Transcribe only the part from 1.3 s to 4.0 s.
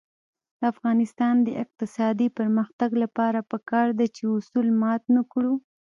د اقتصادي پرمختګ لپاره پکار